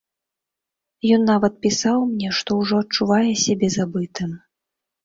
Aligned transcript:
Ён 1.17 1.21
нават 1.31 1.53
пісаў 1.67 1.99
мне, 2.15 2.33
што 2.41 2.49
ўжо 2.63 2.75
адчувае 2.87 3.31
сябе 3.47 3.75
забытым. 3.79 4.31